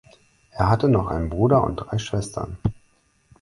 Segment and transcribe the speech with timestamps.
[0.49, 2.57] Er hatte noch einen Bruder und drei Schwestern.